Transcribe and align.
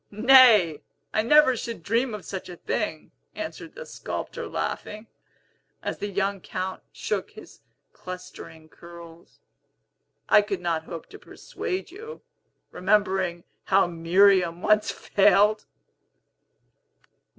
"Nay; 0.09 0.81
I 1.13 1.21
never 1.21 1.55
should 1.55 1.83
dream 1.83 2.15
of 2.15 2.25
such 2.25 2.49
a 2.49 2.55
thing," 2.55 3.11
answered 3.35 3.75
the 3.75 3.85
sculptor, 3.85 4.47
laughing, 4.47 5.05
as 5.83 5.99
the 5.99 6.07
young 6.07 6.39
Count 6.41 6.81
shook 6.91 7.29
his 7.29 7.61
clustering 7.93 8.67
curls. 8.67 9.41
"I 10.27 10.41
could 10.41 10.59
not 10.59 10.85
hope 10.85 11.05
to 11.11 11.19
persuade 11.19 11.91
you, 11.91 12.23
remembering 12.71 13.43
how 13.65 13.85
Miriam 13.85 14.63
once 14.63 14.89
failed!" 14.89 15.67